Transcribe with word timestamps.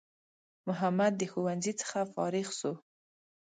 محمد 0.67 1.13
د 1.17 1.21
ښوونځی 1.31 1.73
څخه 1.81 1.99
فارغ 2.13 2.47
سو 2.59 2.71